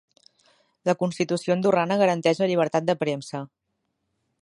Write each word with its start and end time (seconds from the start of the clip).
La 0.89 0.95
constitució 1.01 1.55
andorrana 1.57 1.99
garanteix 2.05 2.43
la 2.45 2.51
llibertat 2.53 2.91
de 2.91 2.97
premsa. 3.05 3.45